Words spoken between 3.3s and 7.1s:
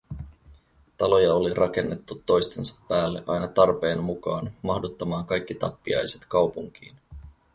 tarpeen mukaan mahduttamaan kaikki tappiaiset kaupunkiin.